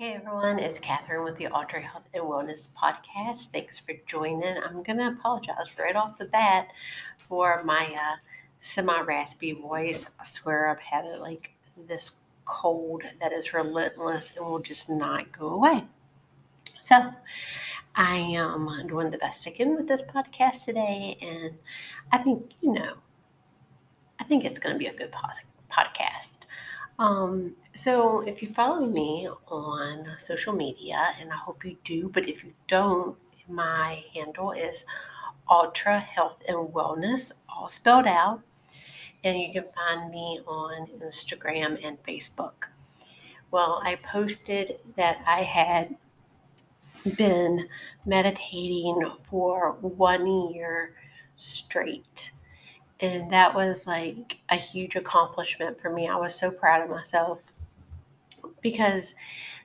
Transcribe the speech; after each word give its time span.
Hey 0.00 0.14
everyone, 0.14 0.58
it's 0.58 0.80
Catherine 0.80 1.24
with 1.24 1.36
the 1.36 1.48
Ultra 1.48 1.82
Health 1.82 2.08
and 2.14 2.24
Wellness 2.24 2.70
Podcast. 2.70 3.48
Thanks 3.52 3.80
for 3.80 3.92
joining. 4.06 4.56
I'm 4.56 4.82
going 4.82 4.96
to 4.96 5.08
apologize 5.08 5.66
right 5.78 5.94
off 5.94 6.16
the 6.16 6.24
bat 6.24 6.68
for 7.28 7.62
my 7.64 7.84
uh, 7.84 8.16
semi 8.62 8.98
raspy 9.02 9.52
voice. 9.52 10.06
I 10.18 10.24
swear 10.24 10.68
I've 10.70 10.80
had 10.80 11.04
it 11.04 11.20
like 11.20 11.50
this 11.86 12.12
cold 12.46 13.02
that 13.20 13.34
is 13.34 13.52
relentless 13.52 14.32
and 14.34 14.46
will 14.46 14.60
just 14.60 14.88
not 14.88 15.38
go 15.38 15.48
away. 15.48 15.84
So, 16.80 17.12
I 17.94 18.16
am 18.16 18.86
doing 18.86 19.10
the 19.10 19.18
best 19.18 19.46
I 19.46 19.50
can 19.50 19.76
with 19.76 19.86
this 19.86 20.00
podcast 20.00 20.64
today, 20.64 21.18
and 21.20 21.58
I 22.10 22.22
think, 22.22 22.52
you 22.62 22.72
know, 22.72 22.94
I 24.18 24.24
think 24.24 24.46
it's 24.46 24.58
going 24.58 24.74
to 24.74 24.78
be 24.78 24.86
a 24.86 24.94
good 24.96 25.12
podcast. 25.70 26.38
Um, 27.00 27.56
so 27.74 28.20
if 28.20 28.42
you 28.42 28.52
follow 28.52 28.84
me 28.84 29.26
on 29.48 30.06
social 30.18 30.52
media, 30.52 31.14
and 31.18 31.32
I 31.32 31.36
hope 31.36 31.64
you 31.64 31.78
do, 31.82 32.10
but 32.10 32.28
if 32.28 32.44
you 32.44 32.52
don't, 32.68 33.16
my 33.48 34.04
handle 34.14 34.52
is 34.52 34.84
Ultra 35.50 35.98
Health 35.98 36.42
and 36.46 36.58
Wellness, 36.58 37.32
all 37.48 37.70
spelled 37.70 38.06
out. 38.06 38.42
And 39.24 39.38
you 39.38 39.50
can 39.50 39.64
find 39.74 40.10
me 40.10 40.40
on 40.46 40.88
Instagram 41.02 41.78
and 41.82 42.02
Facebook. 42.02 42.68
Well, 43.50 43.80
I 43.82 43.96
posted 43.96 44.78
that 44.96 45.22
I 45.26 45.42
had 45.42 45.96
been 47.16 47.66
meditating 48.04 49.10
for 49.22 49.72
one 49.80 50.52
year 50.52 50.94
straight 51.36 52.30
and 53.00 53.30
that 53.32 53.54
was 53.54 53.86
like 53.86 54.38
a 54.50 54.56
huge 54.56 54.96
accomplishment 54.96 55.80
for 55.80 55.90
me. 55.90 56.08
I 56.08 56.16
was 56.16 56.34
so 56.34 56.50
proud 56.50 56.82
of 56.82 56.90
myself 56.90 57.40
because 58.60 59.14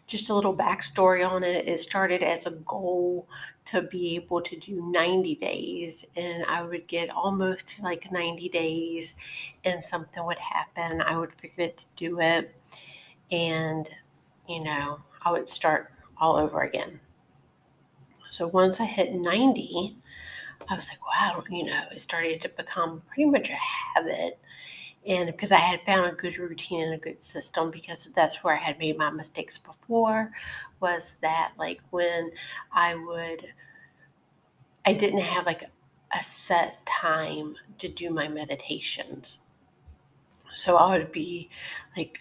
just 0.08 0.30
a 0.30 0.36
little 0.36 0.56
backstory 0.56 1.28
on 1.28 1.44
it 1.44 1.68
it 1.68 1.80
started 1.80 2.22
as 2.22 2.46
a 2.46 2.52
goal 2.52 3.28
to 3.66 3.82
be 3.82 4.16
able 4.16 4.42
to 4.42 4.56
do 4.58 4.82
90 4.92 5.36
days 5.36 6.06
and 6.16 6.46
i 6.46 6.62
would 6.62 6.88
get 6.88 7.10
almost 7.10 7.68
to 7.68 7.82
like 7.82 8.12
90 8.12 8.50
days 8.50 9.16
and 9.64 9.84
something 9.84 10.24
would 10.26 10.38
happen 10.38 11.02
i 11.02 11.18
would 11.18 11.34
forget 11.34 11.78
to 11.78 11.86
do 11.96 12.20
it 12.20 12.56
and 13.32 13.90
you 14.48 14.64
know 14.64 15.00
i 15.24 15.32
would 15.32 15.50
start 15.50 15.92
all 16.18 16.36
over 16.36 16.62
again 16.62 17.00
so 18.30 18.48
once 18.48 18.80
i 18.80 18.86
hit 18.86 19.14
90 19.14 19.98
I 20.70 20.76
was 20.76 20.90
like, 20.90 21.06
wow, 21.06 21.44
you 21.50 21.66
know, 21.66 21.84
it 21.92 22.02
started 22.02 22.42
to 22.42 22.50
become 22.50 23.02
pretty 23.08 23.30
much 23.30 23.50
a 23.50 23.58
habit. 23.96 24.40
And 25.08 25.28
because 25.28 25.52
I 25.52 25.60
had 25.60 25.82
found 25.86 26.12
a 26.12 26.16
good 26.16 26.38
routine 26.38 26.84
and 26.84 26.94
a 26.96 26.98
good 26.98 27.22
system, 27.22 27.70
because 27.70 28.10
that's 28.16 28.44
where 28.44 28.56
I 28.56 28.60
had 28.60 28.80
made 28.80 28.98
my 28.98 29.12
mistakes 29.12 29.58
before, 29.58 30.32
was 30.80 31.18
that 31.22 31.52
like 31.58 31.82
when 31.92 32.32
I 32.72 32.96
would, 32.96 33.54
I 34.86 34.94
didn't 34.94 35.22
have 35.22 35.46
like 35.46 35.64
a 36.18 36.24
set 36.24 36.84
time 36.86 37.56
to 37.78 37.88
do 37.88 38.10
my 38.10 38.28
meditations. 38.28 39.40
So 40.56 40.78
I 40.78 40.98
would 40.98 41.12
be 41.12 41.50
like, 41.96 42.20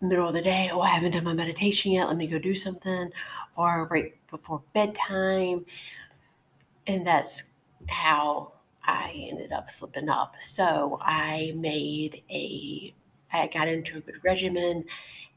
middle 0.00 0.28
of 0.28 0.34
the 0.34 0.42
day, 0.42 0.70
oh, 0.72 0.80
I 0.80 0.90
haven't 0.90 1.12
done 1.12 1.24
my 1.24 1.32
meditation 1.32 1.92
yet, 1.92 2.06
let 2.06 2.16
me 2.16 2.28
go 2.28 2.38
do 2.38 2.54
something, 2.54 3.10
or 3.56 3.88
right 3.90 4.14
before 4.30 4.62
bedtime. 4.72 5.66
And 6.88 7.06
that's 7.06 7.44
how 7.88 8.52
I 8.82 9.28
ended 9.30 9.52
up 9.52 9.70
slipping 9.70 10.08
up. 10.08 10.36
So 10.40 10.98
I 11.02 11.52
made 11.54 12.22
a, 12.30 12.94
I 13.30 13.46
got 13.48 13.68
into 13.68 13.98
a 13.98 14.00
good 14.00 14.24
regimen, 14.24 14.84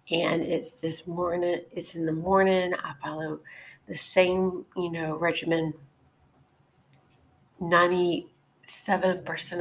and 0.09 0.41
it's 0.41 0.79
this 0.79 1.05
morning, 1.07 1.59
it's 1.73 1.95
in 1.95 2.05
the 2.05 2.13
morning. 2.13 2.73
I 2.73 2.93
follow 3.03 3.41
the 3.87 3.97
same, 3.97 4.65
you 4.77 4.89
know, 4.89 5.17
regimen 5.17 5.73
97% 7.61 8.25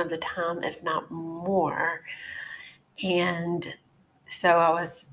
of 0.00 0.08
the 0.10 0.18
time, 0.18 0.62
if 0.62 0.82
not 0.84 1.10
more. 1.10 2.02
And 3.02 3.74
so 4.28 4.58
I 4.58 4.70
was, 4.70 5.06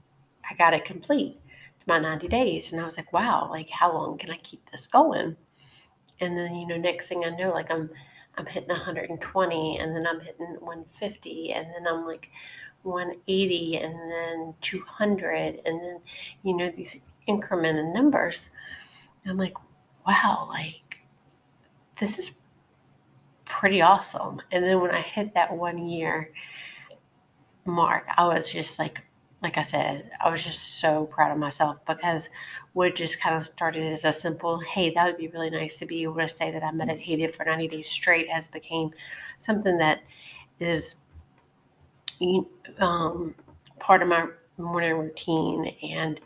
I 0.49 0.53
got 0.55 0.75
it 0.75 0.85
complete 0.85 1.39
to 1.79 1.85
my 1.87 1.99
90 1.99 2.27
days. 2.27 2.71
And 2.71 2.79
I 2.79 2.85
was 2.85 2.97
like, 2.97 3.11
wow, 3.11 3.47
like 3.49 3.69
how 3.69 3.91
long 3.93 4.17
can 4.19 4.29
I 4.29 4.37
keep 4.37 4.69
this 4.69 4.85
going? 4.87 5.35
And 6.19 6.37
then 6.37 6.55
you 6.55 6.67
know 6.67 6.77
next 6.77 7.07
thing 7.07 7.23
i 7.25 7.29
know 7.29 7.51
like 7.51 7.69
i'm 7.71 7.89
i'm 8.37 8.45
hitting 8.45 8.69
120 8.69 9.77
and 9.79 9.95
then 9.95 10.05
i'm 10.07 10.19
hitting 10.19 10.57
150 10.59 11.53
and 11.53 11.67
then 11.67 11.87
i'm 11.87 12.05
like 12.05 12.29
180 12.83 13.77
and 13.77 14.11
then 14.11 14.53
200 14.61 15.61
and 15.65 15.81
then 15.81 15.99
you 16.43 16.55
know 16.55 16.71
these 16.71 16.97
increment 17.27 17.77
in 17.77 17.93
numbers. 17.93 18.49
I'm 19.25 19.37
like 19.37 19.55
wow 20.05 20.47
like 20.49 20.99
this 21.99 22.17
is 22.17 22.31
pretty 23.45 23.81
awesome. 23.81 24.41
And 24.51 24.63
then 24.63 24.81
when 24.81 24.91
i 24.91 25.01
hit 25.01 25.33
that 25.33 25.55
one 25.55 25.77
year 25.85 26.31
mark 27.65 28.05
i 28.17 28.25
was 28.25 28.49
just 28.49 28.79
like 28.79 29.01
like 29.43 29.57
I 29.57 29.61
said, 29.61 30.09
I 30.19 30.29
was 30.31 30.43
just 30.43 30.79
so 30.79 31.05
proud 31.05 31.31
of 31.31 31.37
myself 31.37 31.79
because 31.85 32.29
what 32.73 32.95
just 32.95 33.19
kind 33.21 33.35
of 33.35 33.45
started 33.45 33.93
as 33.93 34.03
a 34.03 34.11
simple, 34.11 34.59
hey, 34.59 34.91
that 34.93 35.05
would 35.05 35.17
be 35.17 35.27
really 35.27 35.51
nice 35.51 35.77
to 35.79 35.85
be 35.85 36.03
able 36.03 36.15
to 36.17 36.29
say 36.29 36.49
that 36.51 36.63
I 36.63 36.71
meditated 36.71 37.33
for 37.35 37.45
90 37.45 37.67
days 37.67 37.87
straight 37.87 38.29
has 38.29 38.47
became 38.47 38.91
something 39.39 39.77
that 39.77 40.01
is 40.59 40.95
um, 42.79 43.35
part 43.79 44.01
of 44.01 44.07
my 44.07 44.27
morning 44.57 44.93
routine. 44.97 45.75
And 45.83 46.19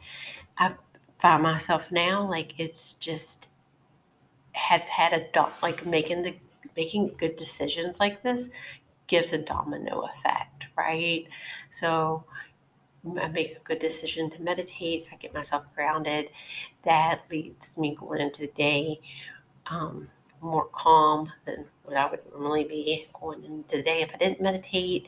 I 0.57 0.73
find 1.21 1.43
myself 1.43 1.91
now, 1.91 2.29
like 2.29 2.53
it's 2.59 2.93
just 2.95 3.49
has 4.53 4.87
had 4.89 5.13
a, 5.13 5.27
do- 5.33 5.51
like 5.61 5.85
making 5.85 6.21
the, 6.23 6.35
making 6.75 7.11
good 7.17 7.35
decisions 7.35 7.99
like 7.99 8.21
this 8.23 8.49
gives 9.07 9.33
a 9.33 9.37
domino 9.37 10.07
effect, 10.17 10.65
right? 10.77 11.25
So, 11.69 12.23
I 13.19 13.27
make 13.27 13.57
a 13.57 13.59
good 13.63 13.79
decision 13.79 14.29
to 14.31 14.41
meditate. 14.41 15.07
I 15.11 15.15
get 15.15 15.33
myself 15.33 15.65
grounded. 15.75 16.29
That 16.83 17.21
leads 17.31 17.75
me 17.77 17.95
going 17.99 18.21
into 18.21 18.41
the 18.41 18.47
day 18.55 18.99
um, 19.67 20.07
more 20.41 20.67
calm 20.71 21.31
than 21.45 21.65
what 21.83 21.97
I 21.97 22.09
would 22.09 22.19
normally 22.31 22.63
be 22.63 23.07
going 23.19 23.43
into 23.43 23.77
the 23.77 23.83
day 23.83 24.01
if 24.01 24.09
I 24.13 24.17
didn't 24.17 24.41
meditate. 24.41 25.07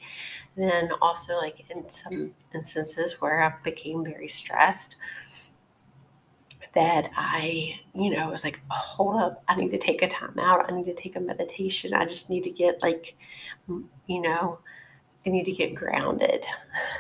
Then 0.56 0.92
also, 1.02 1.38
like 1.38 1.66
in 1.70 1.86
some 1.90 2.34
instances 2.54 3.22
where 3.22 3.44
I 3.44 3.54
became 3.64 4.04
very 4.04 4.28
stressed, 4.28 4.96
that 6.76 7.12
I, 7.16 7.80
you 7.94 8.10
know, 8.10 8.30
was 8.30 8.44
like, 8.44 8.60
oh, 8.72 8.76
hold 8.76 9.22
up, 9.22 9.44
I 9.48 9.56
need 9.56 9.72
to 9.72 9.78
take 9.78 10.02
a 10.02 10.10
time 10.10 10.40
out. 10.40 10.72
I 10.72 10.76
need 10.76 10.86
to 10.86 10.96
take 10.96 11.16
a 11.16 11.20
meditation. 11.20 11.94
I 11.94 12.06
just 12.06 12.30
need 12.30 12.44
to 12.44 12.50
get 12.50 12.82
like, 12.82 13.16
you 13.68 14.22
know, 14.22 14.60
I 15.26 15.30
need 15.30 15.46
to 15.46 15.54
get 15.54 15.76
grounded. 15.76 16.44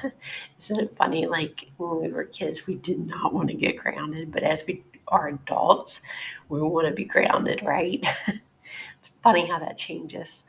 Isn't 0.59 0.79
it 0.79 0.95
funny? 0.97 1.25
Like 1.25 1.69
when 1.78 2.01
we 2.01 2.07
were 2.09 2.23
kids, 2.23 2.66
we 2.66 2.75
did 2.75 3.06
not 3.06 3.34
want 3.34 3.50
to 3.50 3.53
get 3.53 3.78
grounded, 3.78 4.31
but 4.31 4.44
as 4.44 4.63
we 4.66 4.84
are 5.09 5.28
adults, 5.28 6.01
we 6.47 6.62
want 6.62 6.88
to 6.88 6.94
be 6.94 7.06
grounded, 7.06 7.62
right? 7.63 8.01
it's 8.28 9.12
funny 9.22 9.45
how 9.45 9.59
that 9.59 9.78
changes. 9.78 10.45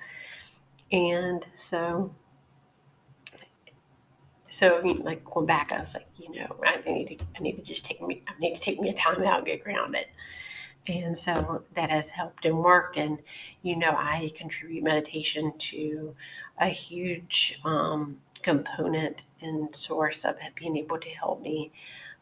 And 0.93 1.45
so, 1.61 2.15
so 4.49 4.81
like 5.03 5.25
going 5.25 5.47
back, 5.47 5.73
I 5.73 5.81
was 5.81 5.95
like, 5.95 6.07
you 6.17 6.31
know, 6.33 6.57
I 6.65 6.81
need 6.89 7.19
to, 7.19 7.25
I 7.37 7.41
need 7.41 7.57
to 7.57 7.63
just 7.63 7.85
take 7.85 8.01
me, 8.01 8.23
I 8.29 8.39
need 8.39 8.55
to 8.55 8.61
take 8.61 8.81
me 8.81 8.91
a 8.91 8.95
time 8.95 9.23
out 9.25 9.47
get 9.47 9.65
grounded. 9.65 10.07
And 10.87 11.17
so 11.19 11.65
that 11.75 11.91
has 11.91 12.11
helped 12.11 12.45
and 12.45 12.59
worked. 12.59 12.97
And, 12.97 13.19
you 13.63 13.77
know, 13.77 13.91
I 13.91 14.33
contribute 14.37 14.85
meditation 14.85 15.53
to 15.59 16.15
a 16.59 16.69
huge 16.69 17.61
um, 17.65 18.19
component 18.43 19.23
and 19.41 19.75
source 19.75 20.25
of 20.25 20.37
being 20.55 20.77
able 20.77 20.99
to 20.99 21.09
help 21.11 21.43
me 21.43 21.73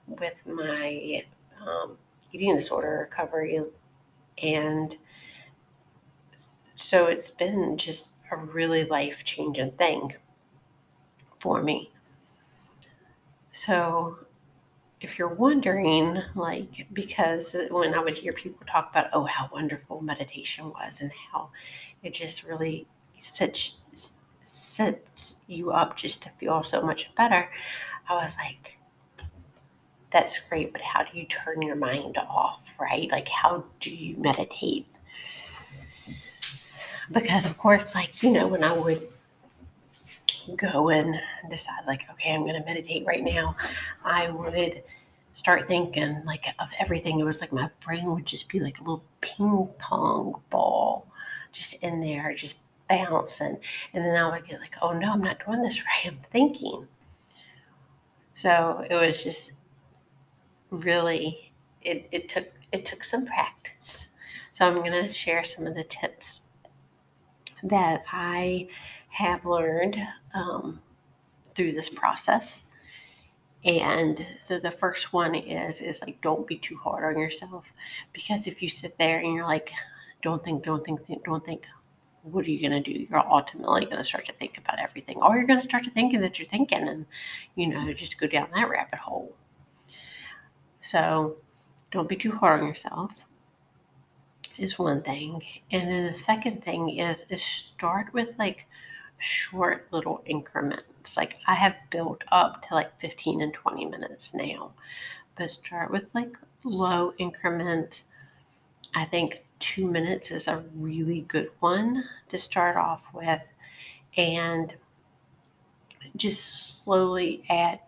with 0.06 0.34
my 0.46 1.25
um, 1.67 1.96
eating 2.32 2.55
disorder 2.55 3.08
recovery. 3.11 3.61
And 4.43 4.96
so 6.75 7.06
it's 7.06 7.31
been 7.31 7.76
just 7.76 8.14
a 8.31 8.37
really 8.37 8.84
life 8.84 9.25
changing 9.25 9.73
thing 9.73 10.14
for 11.38 11.62
me. 11.62 11.93
So 13.52 14.19
if 15.00 15.19
you're 15.19 15.29
wondering, 15.29 16.23
like, 16.34 16.87
because 16.93 17.55
when 17.70 17.93
I 17.93 18.02
would 18.02 18.17
hear 18.17 18.32
people 18.32 18.64
talk 18.67 18.90
about, 18.90 19.08
oh, 19.12 19.25
how 19.25 19.50
wonderful 19.52 20.00
meditation 20.00 20.70
was 20.70 21.00
and 21.00 21.11
how 21.31 21.50
it 22.02 22.14
just 22.14 22.44
really 22.44 22.87
sets, 23.20 23.81
sets 24.53 25.37
you 25.47 25.73
up 25.73 25.97
just 25.97 26.23
to 26.23 26.31
feel 26.31 26.63
so 26.63 26.83
much 26.83 27.11
better, 27.17 27.49
I 28.09 28.15
was 28.15 28.37
like, 28.37 28.79
that's 30.11 30.39
great, 30.39 30.73
but 30.73 30.83
how 30.83 31.03
do 31.03 31.19
you 31.19 31.25
turn 31.25 31.63
your 31.63 31.77
mind 31.77 32.19
off, 32.19 32.75
right? 32.79 33.11
Like, 33.11 33.29
how 33.29 33.65
do 33.81 33.91
you 33.91 34.17
meditate? 34.19 34.87
Because, 37.11 37.47
of 37.47 37.57
course, 37.57 37.95
like, 37.95 38.23
you 38.23 38.31
know, 38.31 38.47
when 38.47 38.63
I 38.63 38.73
would 38.73 39.09
go 40.57 40.91
and 40.91 41.17
decide, 41.51 41.87
like, 41.87 42.03
okay, 42.11 42.33
I'm 42.33 42.43
going 42.43 42.61
to 42.61 42.67
meditate 42.67 43.07
right 43.07 43.23
now, 43.23 43.57
I 44.05 44.31
would 44.31 44.83
start 45.35 45.67
thinking 45.67 46.23
like 46.27 46.45
of 46.59 46.69
everything. 46.79 47.19
It 47.19 47.25
was 47.25 47.41
like 47.41 47.53
my 47.53 47.71
brain 47.83 48.13
would 48.13 48.27
just 48.27 48.51
be 48.51 48.61
like 48.61 48.79
a 48.81 48.83
little 48.83 49.03
ping 49.23 49.67
pong 49.79 50.43
ball 50.51 51.07
just 51.53 51.75
in 51.83 52.01
there, 52.01 52.35
just 52.35 52.57
bouncing. 52.88 53.58
And 53.93 54.05
then 54.05 54.17
I 54.17 54.31
would 54.31 54.46
get 54.46 54.61
like, 54.61 54.76
oh 54.82 54.93
no, 54.93 55.12
I'm 55.12 55.23
not 55.23 55.44
doing 55.44 55.62
this 55.62 55.82
right. 56.05 56.12
I'm 56.12 56.20
thinking. 56.31 56.87
So 58.34 58.84
it 58.88 58.94
was 58.94 59.23
just 59.23 59.52
really 60.70 61.52
it, 61.82 62.08
it 62.12 62.29
took 62.29 62.49
it 62.73 62.87
took 62.87 63.05
some 63.05 63.26
practice. 63.26 64.08
So 64.50 64.67
I'm 64.67 64.76
gonna 64.76 65.12
share 65.12 65.44
some 65.44 65.67
of 65.67 65.75
the 65.75 65.84
tips 65.84 66.40
that 67.62 68.02
I 68.11 68.69
have 69.08 69.44
learned 69.44 69.96
um, 70.34 70.81
through 71.55 71.73
this 71.73 71.88
process. 71.88 72.64
And 73.64 74.26
so 74.40 74.58
the 74.58 74.70
first 74.70 75.12
one 75.12 75.34
is 75.34 75.81
is 75.81 76.00
like 76.02 76.20
don't 76.20 76.46
be 76.46 76.56
too 76.56 76.76
hard 76.76 77.05
on 77.05 77.20
yourself 77.20 77.73
because 78.12 78.46
if 78.46 78.62
you 78.62 78.69
sit 78.69 78.99
there 78.99 79.19
and 79.20 79.34
you're 79.34 79.46
like 79.46 79.70
don't 80.23 80.43
think 80.43 80.64
don't 80.64 80.84
think, 80.84 81.05
think 81.06 81.25
don't 81.25 81.44
think 81.44 81.67
what 82.23 82.47
are 82.47 82.51
you 82.51 82.61
going 82.61 82.83
to 82.83 82.93
do 82.93 83.07
you're 83.09 83.29
ultimately 83.31 83.85
going 83.85 83.97
to 83.97 84.05
start 84.05 84.25
to 84.25 84.33
think 84.35 84.59
about 84.59 84.79
everything 84.79 85.17
or 85.23 85.37
you're 85.37 85.47
going 85.47 85.61
to 85.61 85.69
start 85.69 85.85
to 85.85 85.91
thinking 85.91 86.21
that 86.21 86.39
you're 86.39 86.49
thinking 86.49 86.89
and 86.89 87.07
you 87.57 87.67
know 87.67 87.93
just 87.93 88.19
go 88.19 88.27
down 88.27 88.49
that 88.55 88.69
rabbit 88.69 88.99
hole 88.99 89.35
so 90.81 91.37
don't 91.91 92.09
be 92.09 92.17
too 92.17 92.33
hard 92.33 92.61
on 92.61 92.67
yourself 92.67 93.25
is 94.59 94.79
one 94.79 95.03
thing 95.03 95.43
and 95.71 95.91
then 95.91 96.07
the 96.07 96.15
second 96.15 96.63
thing 96.63 96.99
is 96.99 97.25
is 97.29 97.43
start 97.43 98.13
with 98.13 98.29
like 98.39 98.67
short 99.23 99.87
little 99.93 100.23
increments. 100.27 101.17
Like 101.17 101.37
I 101.47 101.55
have 101.55 101.77
built 101.91 102.23
up 102.31 102.67
to 102.67 102.75
like 102.75 103.01
15 103.01 103.41
and 103.41 103.55
20 103.55 103.87
minutes 103.87 104.35
now, 104.35 104.73
but 105.37 105.51
start 105.51 105.91
with 105.91 106.15
like 106.15 106.37
low 106.65 107.15
increments. 107.19 108.07
I 108.95 109.05
think 109.05 109.43
two 109.62 109.87
minutes 109.87 110.32
is 110.32 110.49
a 110.49 110.64
really 110.75 111.23
good 111.23 111.50
one 111.61 112.05
to 112.29 112.37
start 112.37 112.76
off 112.76 113.06
with, 113.14 113.41
and 114.17 114.75
just 116.17 116.82
slowly 116.82 117.44
add 117.49 117.81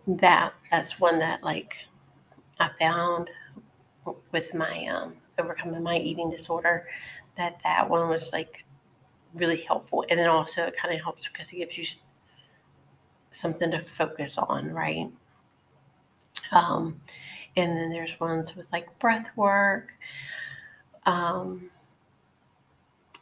that 0.07 0.53
that's 0.71 0.99
one 0.99 1.19
that 1.19 1.43
like 1.43 1.77
I 2.59 2.69
found 2.79 3.29
with 4.31 4.53
my 4.53 4.85
um, 4.87 5.15
overcoming 5.39 5.81
my 5.81 5.97
eating 5.97 6.29
disorder 6.29 6.87
that 7.37 7.57
that 7.63 7.89
one 7.89 8.09
was 8.09 8.31
like 8.31 8.63
really 9.33 9.61
helpful 9.61 10.05
and 10.09 10.19
then 10.19 10.29
also 10.29 10.63
it 10.63 10.75
kind 10.81 10.93
of 10.93 11.01
helps 11.01 11.27
because 11.27 11.51
it 11.51 11.57
gives 11.57 11.77
you 11.77 11.85
something 13.31 13.71
to 13.71 13.81
focus 13.81 14.37
on, 14.37 14.71
right? 14.71 15.09
Um, 16.51 17.01
and 17.57 17.77
then 17.77 17.89
there's 17.89 18.19
ones 18.19 18.55
with 18.55 18.67
like 18.71 18.97
breath 18.99 19.29
work. 19.35 19.91
Um, 21.05 21.69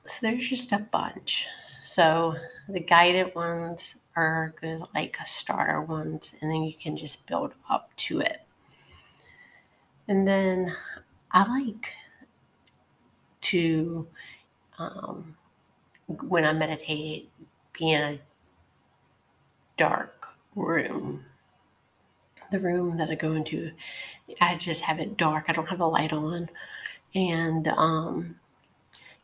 so 0.05 0.17
there's 0.21 0.47
just 0.47 0.71
a 0.71 0.79
bunch. 0.79 1.47
So 1.81 2.35
the 2.69 2.79
guided 2.79 3.35
ones 3.35 3.95
are 4.15 4.53
good, 4.59 4.83
like 4.93 5.17
a 5.23 5.27
starter 5.27 5.81
ones, 5.81 6.35
and 6.41 6.49
then 6.49 6.63
you 6.63 6.73
can 6.73 6.95
just 6.97 7.25
build 7.27 7.53
up 7.69 7.89
to 7.97 8.19
it. 8.19 8.41
And 10.07 10.27
then 10.27 10.75
I 11.31 11.47
like 11.47 11.93
to, 13.41 14.07
um, 14.77 15.35
when 16.07 16.45
I 16.45 16.53
meditate, 16.53 17.29
be 17.73 17.91
in 17.91 18.01
a 18.01 18.19
dark 19.77 20.27
room. 20.55 21.25
The 22.51 22.59
room 22.59 22.97
that 22.97 23.09
I 23.09 23.15
go 23.15 23.33
into, 23.33 23.71
I 24.39 24.55
just 24.55 24.81
have 24.81 24.99
it 24.99 25.17
dark. 25.17 25.45
I 25.47 25.53
don't 25.53 25.69
have 25.69 25.81
a 25.81 25.85
light 25.85 26.13
on. 26.13 26.49
And, 27.15 27.67
um, 27.67 28.35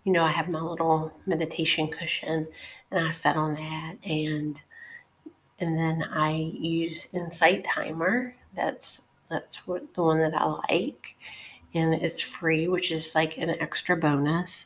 you 0.04 0.12
know, 0.12 0.24
I 0.24 0.32
have 0.32 0.50
my 0.50 0.62
little 0.62 1.12
meditation 1.26 1.88
cushion 1.88 2.48
and 2.92 3.08
I 3.08 3.12
sit 3.12 3.36
on 3.36 3.56
that 3.56 3.96
and 4.04 4.60
and 5.62 5.78
then 5.78 6.04
I 6.04 6.32
use 6.32 7.08
Insight 7.14 7.66
Timer. 7.66 8.34
That's 8.56 9.02
that's 9.30 9.68
what 9.68 9.94
the 9.94 10.04
one 10.04 10.20
that 10.20 10.34
I 10.34 10.46
like. 10.46 11.16
And 11.74 11.94
it's 11.94 12.22
free, 12.22 12.68
which 12.68 12.92
is 12.92 13.14
like 13.14 13.38
an 13.38 13.50
extra 13.50 13.96
bonus 13.98 14.66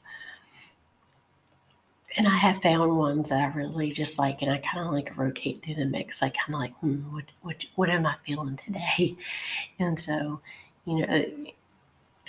and 2.16 2.28
I 2.28 2.38
have 2.38 2.62
found 2.62 2.98
ones 2.98 3.30
that 3.30 3.42
I 3.42 3.58
really 3.58 3.92
just 3.92 4.19
like, 4.19 4.42
and 4.42 4.52
I 4.52 4.60
kind 4.60 4.86
of 4.86 4.94
like 4.94 5.18
rotate 5.18 5.64
through 5.64 5.76
the 5.76 5.86
mix. 5.86 6.22
I 6.22 6.30
kind 6.30 6.54
of 6.54 6.59
like, 6.59 6.76
hmm, 6.78 7.12
what, 7.14 7.26
what, 7.42 7.66
what 7.76 7.90
am 7.90 8.06
I 8.06 8.16
feeling 8.26 8.59
today? 8.66 9.16
And 9.80 10.00
so, 10.00 10.40
you 10.86 11.06
know, 11.06 11.26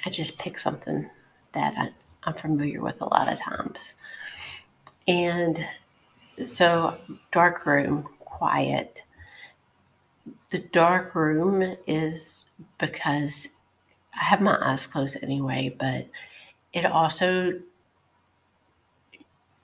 I 0.04 0.11
just 0.11 0.38
pick 0.38 0.58
something 0.58 1.08
that 1.52 1.75
I, 1.76 1.90
I'm 2.25 2.34
familiar 2.34 2.80
with 2.80 3.00
a 3.00 3.06
lot 3.06 3.32
of 3.32 3.40
times. 3.40 3.94
And 5.06 5.66
so, 6.46 6.94
dark 7.32 7.66
room, 7.66 8.08
quiet. 8.18 9.02
The 10.50 10.58
dark 10.58 11.14
room 11.14 11.76
is 11.87 12.46
because 12.78 13.49
I 14.18 14.25
have 14.25 14.40
my 14.40 14.58
eyes 14.61 14.87
closed 14.87 15.18
anyway, 15.23 15.75
but 15.78 16.08
it 16.73 16.87
also 16.87 17.61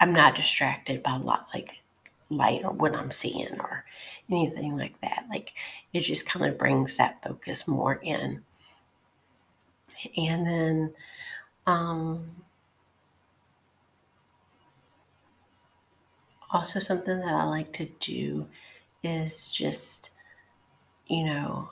I'm 0.00 0.12
not 0.14 0.34
distracted 0.34 1.02
by 1.02 1.16
a 1.16 1.18
lot 1.18 1.48
like 1.52 1.72
light 2.30 2.64
or 2.64 2.72
what 2.72 2.94
I'm 2.94 3.10
seeing 3.10 3.60
or 3.60 3.84
anything 4.30 4.76
like 4.78 4.98
that. 5.02 5.26
Like 5.28 5.52
it 5.92 6.00
just 6.00 6.24
kind 6.24 6.46
of 6.46 6.58
brings 6.58 6.96
that 6.96 7.22
focus 7.22 7.68
more 7.68 7.94
in. 7.96 8.42
And 10.16 10.46
then 10.46 10.94
um, 11.66 12.30
also 16.50 16.80
something 16.80 17.18
that 17.20 17.34
I 17.34 17.44
like 17.44 17.72
to 17.74 17.86
do 18.00 18.46
is 19.02 19.46
just, 19.46 20.10
you 21.06 21.24
know, 21.24 21.70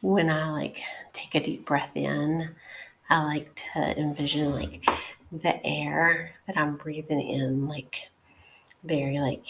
when 0.00 0.30
I 0.30 0.50
like 0.50 0.80
take 1.12 1.34
a 1.34 1.44
deep 1.44 1.66
breath 1.66 1.96
in, 1.96 2.50
I 3.10 3.24
like 3.24 3.60
to 3.74 3.98
envision 3.98 4.52
like 4.52 4.84
the 5.32 5.64
air 5.66 6.32
that 6.46 6.56
I'm 6.56 6.76
breathing 6.76 7.20
in, 7.20 7.66
like 7.66 7.96
very 8.84 9.18
like 9.18 9.44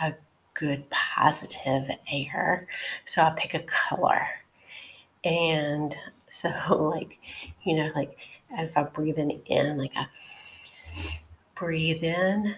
a 0.00 0.14
good 0.54 0.88
positive 0.90 1.88
air. 2.10 2.66
So 3.06 3.22
I'll 3.22 3.34
pick 3.34 3.54
a 3.54 3.60
color. 3.60 4.26
And 5.24 5.96
so 6.32 6.48
like, 6.70 7.18
you 7.62 7.76
know, 7.76 7.90
like 7.94 8.16
if 8.50 8.76
I'm 8.76 8.88
breathing 8.92 9.40
in, 9.46 9.78
like 9.78 9.92
I 9.94 10.06
breathe 11.54 12.02
in 12.02 12.56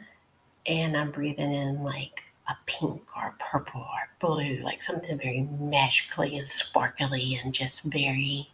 and 0.67 0.97
I'm 0.97 1.11
breathing 1.11 1.53
in 1.53 1.83
like 1.83 2.23
a 2.49 2.55
pink 2.67 3.03
or 3.17 3.35
purple 3.39 3.83
or 3.83 4.09
blue, 4.21 4.63
like 4.63 4.83
something 4.83 5.19
very 5.19 5.43
magically 5.61 6.39
and 6.39 6.49
sparkly 6.49 7.41
and 7.43 7.53
just 7.53 7.83
very, 7.83 8.49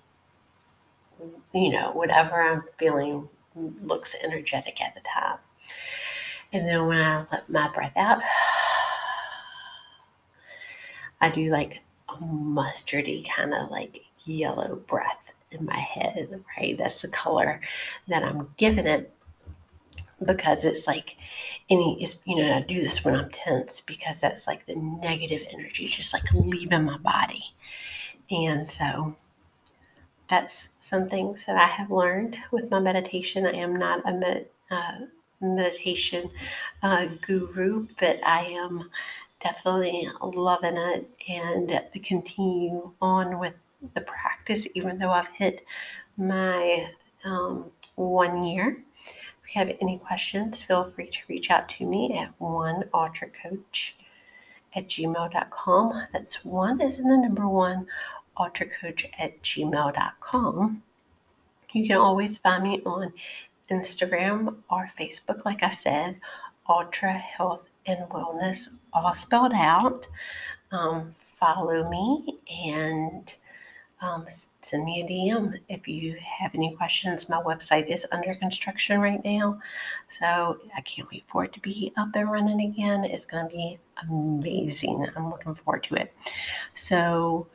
you 1.54 1.70
know, 1.70 1.92
whatever 1.92 2.42
I'm 2.42 2.64
feeling 2.78 3.28
looks 3.82 4.16
energetic 4.22 4.80
at 4.80 4.94
the 4.94 5.00
time. 5.00 5.38
And 6.52 6.66
then 6.66 6.86
when 6.86 6.98
I 6.98 7.26
let 7.30 7.48
my 7.48 7.68
breath 7.72 7.96
out, 7.96 8.20
I 11.20 11.28
do 11.28 11.50
like 11.50 11.80
a 12.08 12.14
mustardy 12.14 13.26
kind 13.36 13.52
of 13.54 13.70
like 13.70 14.00
yellow 14.24 14.76
breath 14.86 15.32
in 15.50 15.64
my 15.64 15.78
head, 15.78 16.42
right? 16.56 16.76
That's 16.78 17.02
the 17.02 17.08
color 17.08 17.60
that 18.08 18.22
I'm 18.22 18.48
giving 18.56 18.86
it 18.86 19.12
because 20.24 20.64
it's 20.64 20.86
like 20.86 21.16
any 21.70 22.02
is 22.02 22.18
you 22.26 22.36
know 22.36 22.54
I 22.54 22.60
do 22.60 22.82
this 22.82 23.04
when 23.04 23.14
I'm 23.14 23.30
tense 23.30 23.80
because 23.80 24.20
that's 24.20 24.46
like 24.46 24.66
the 24.66 24.76
negative 24.76 25.42
energy 25.50 25.88
just 25.88 26.12
like 26.12 26.24
leaving 26.34 26.84
my 26.84 26.98
body. 26.98 27.42
And 28.30 28.68
so 28.68 29.16
that's 30.28 30.70
some 30.80 31.08
things 31.08 31.44
that 31.46 31.56
I 31.56 31.66
have 31.66 31.90
learned 31.90 32.36
with 32.52 32.70
my 32.70 32.78
meditation. 32.78 33.46
I 33.46 33.52
am 33.52 33.76
not 33.76 34.08
a 34.08 34.12
med, 34.12 34.46
uh, 34.70 34.98
meditation 35.40 36.30
uh, 36.82 37.06
guru, 37.20 37.88
but 37.98 38.20
I 38.24 38.44
am 38.44 38.88
definitely 39.42 40.08
loving 40.22 40.76
it 40.76 41.10
and 41.28 41.80
continue 42.04 42.92
on 43.00 43.40
with 43.40 43.54
the 43.94 44.00
practice, 44.02 44.66
even 44.74 44.98
though 44.98 45.10
I've 45.10 45.28
hit 45.28 45.64
my 46.16 46.88
um, 47.24 47.70
one 47.96 48.44
year. 48.44 48.82
If 48.96 49.54
you 49.54 49.58
have 49.64 49.76
any 49.80 49.98
questions, 49.98 50.62
feel 50.62 50.84
free 50.84 51.08
to 51.08 51.18
reach 51.28 51.50
out 51.50 51.68
to 51.70 51.86
me 51.86 52.18
at 52.18 52.32
one 52.40 52.84
coach 52.92 53.96
at 54.74 54.86
gmail.com. 54.86 56.06
That's 56.12 56.44
one 56.44 56.80
is 56.80 56.98
in 56.98 57.08
the 57.08 57.16
number 57.16 57.48
one 57.48 57.86
ultracoach 58.38 59.06
at 59.18 59.42
gmail.com. 59.42 60.82
You 61.72 61.88
can 61.88 61.96
always 61.98 62.38
find 62.38 62.64
me 62.64 62.82
on 62.84 63.12
Instagram 63.70 64.56
or 64.70 64.90
Facebook, 64.98 65.44
like 65.44 65.62
I 65.62 65.70
said, 65.70 66.20
Ultra 66.68 67.12
Health 67.12 67.68
and 67.86 68.08
Wellness, 68.10 68.68
all 68.92 69.14
spelled 69.14 69.52
out. 69.54 70.06
Um, 70.72 71.14
follow 71.26 71.88
me 71.88 72.38
and 72.64 73.34
um, 74.00 74.26
send 74.62 74.84
me 74.84 75.02
a 75.02 75.06
DM 75.06 75.58
if 75.68 75.86
you 75.86 76.16
have 76.38 76.54
any 76.54 76.74
questions. 76.74 77.28
My 77.28 77.42
website 77.42 77.86
is 77.88 78.06
under 78.12 78.34
construction 78.34 79.00
right 79.00 79.22
now, 79.24 79.58
so 80.08 80.58
I 80.74 80.80
can't 80.82 81.10
wait 81.10 81.24
for 81.26 81.44
it 81.44 81.52
to 81.52 81.60
be 81.60 81.92
up 81.96 82.08
and 82.14 82.30
running 82.30 82.60
again. 82.62 83.04
It's 83.04 83.26
going 83.26 83.48
to 83.48 83.54
be 83.54 83.78
amazing. 84.08 85.06
I'm 85.16 85.28
looking 85.28 85.54
forward 85.54 85.84
to 85.84 85.96
it. 85.96 86.14
So, 86.74 87.46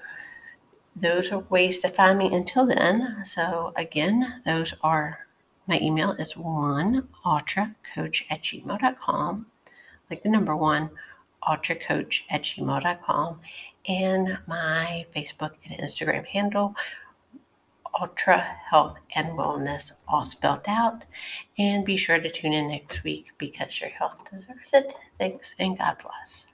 those 0.95 1.31
are 1.31 1.39
ways 1.49 1.79
to 1.79 1.89
find 1.89 2.17
me 2.17 2.33
until 2.33 2.65
then. 2.67 3.23
So, 3.25 3.73
again, 3.75 4.41
those 4.45 4.73
are 4.81 5.25
my 5.67 5.79
email 5.79 6.11
is 6.11 6.37
one 6.37 7.07
ultracoach 7.25 8.23
at 8.29 8.43
gmail.com, 8.43 9.45
like 10.11 10.21
the 10.21 10.29
number 10.29 10.55
one 10.55 10.91
ultracoach 11.47 12.21
at 12.29 12.43
gmail.com, 12.43 13.39
and 13.87 14.37
my 14.47 15.05
Facebook 15.15 15.51
and 15.65 15.79
Instagram 15.79 16.25
handle, 16.25 16.75
Ultra 17.99 18.39
Health 18.69 18.97
and 19.15 19.29
Wellness, 19.37 19.93
all 20.07 20.25
spelled 20.25 20.65
out. 20.67 21.03
And 21.57 21.85
be 21.85 21.97
sure 21.97 22.19
to 22.19 22.29
tune 22.29 22.53
in 22.53 22.69
next 22.69 23.03
week 23.03 23.27
because 23.37 23.79
your 23.79 23.89
health 23.91 24.19
deserves 24.29 24.73
it. 24.73 24.93
Thanks 25.17 25.55
and 25.59 25.77
God 25.77 25.97
bless. 26.01 26.45